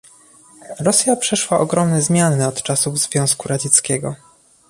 [0.79, 4.15] Rosja przeszła ogromne zmiany od czasów Związku Radzieckiego